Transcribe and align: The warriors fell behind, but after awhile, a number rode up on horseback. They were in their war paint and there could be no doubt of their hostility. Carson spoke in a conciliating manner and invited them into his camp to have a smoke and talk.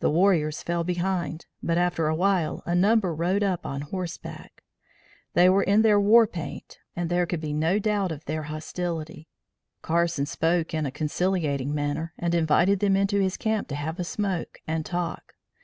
The 0.00 0.10
warriors 0.10 0.60
fell 0.60 0.82
behind, 0.82 1.46
but 1.62 1.78
after 1.78 2.08
awhile, 2.08 2.64
a 2.66 2.74
number 2.74 3.14
rode 3.14 3.44
up 3.44 3.64
on 3.64 3.82
horseback. 3.82 4.64
They 5.34 5.48
were 5.48 5.62
in 5.62 5.82
their 5.82 6.00
war 6.00 6.26
paint 6.26 6.80
and 6.96 7.08
there 7.08 7.26
could 7.26 7.40
be 7.40 7.52
no 7.52 7.78
doubt 7.78 8.10
of 8.10 8.24
their 8.24 8.42
hostility. 8.50 9.28
Carson 9.82 10.26
spoke 10.26 10.74
in 10.74 10.84
a 10.84 10.90
conciliating 10.90 11.72
manner 11.72 12.12
and 12.18 12.34
invited 12.34 12.80
them 12.80 12.96
into 12.96 13.20
his 13.20 13.36
camp 13.36 13.68
to 13.68 13.76
have 13.76 14.00
a 14.00 14.02
smoke 14.02 14.58
and 14.66 14.84
talk. 14.84 15.34